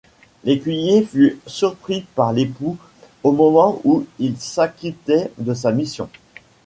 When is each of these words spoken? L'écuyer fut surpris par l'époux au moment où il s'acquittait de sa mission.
L'écuyer 0.45 1.03
fut 1.05 1.37
surpris 1.45 2.07
par 2.15 2.33
l'époux 2.33 2.75
au 3.21 3.31
moment 3.33 3.79
où 3.83 4.07
il 4.17 4.35
s'acquittait 4.37 5.31
de 5.37 5.53
sa 5.53 5.71
mission. 5.71 6.09